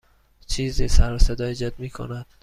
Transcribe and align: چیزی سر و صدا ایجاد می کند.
چیزی 0.47 0.87
سر 0.87 1.13
و 1.13 1.17
صدا 1.19 1.45
ایجاد 1.45 1.73
می 1.77 1.89
کند. 1.89 2.25